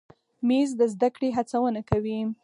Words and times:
مېز 0.47 0.69
د 0.79 0.81
زده 0.93 1.09
کړې 1.15 1.29
هڅونه 1.37 1.81
کوي. 1.89 2.19